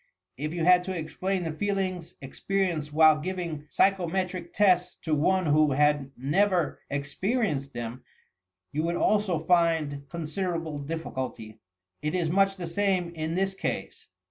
If 0.35 0.51
you 0.51 0.63
had 0.65 0.83
to 0.85 0.97
explain 0.97 1.43
the 1.43 1.51
feelings 1.51 2.15
experienced 2.21 2.91
while 2.91 3.19
giving 3.19 3.67
psychometric 3.69 4.51
tests 4.51 4.95
to 5.03 5.13
one 5.13 5.45
who 5.45 5.73
had 5.73 6.09
never 6.17 6.79
experienced 6.89 7.73
them, 7.73 8.03
you 8.71 8.81
would 8.81 8.95
also 8.97 9.37
find 9.37 10.09
con 10.09 10.23
siderable 10.23 10.83
difficulty. 10.87 11.59
It 12.01 12.15
is 12.15 12.31
much 12.31 12.55
the 12.55 12.65
same 12.65 13.11
in 13.13 13.35
this 13.35 13.53
case. 13.53 14.07